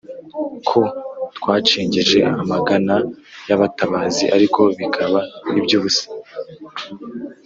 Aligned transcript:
ko 0.67 0.79
twacengeje 1.37 2.19
amagana 2.41 2.95
y’abatabazi 3.47 4.23
ariko 4.35 4.61
bikaba 4.77 5.19
iby’ubusa, 5.59 6.05